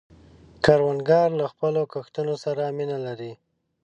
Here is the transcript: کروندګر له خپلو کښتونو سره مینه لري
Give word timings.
کروندګر 0.63 1.27
له 1.39 1.45
خپلو 1.51 1.81
کښتونو 1.93 2.33
سره 2.43 2.63
مینه 2.77 2.97
لري 3.05 3.33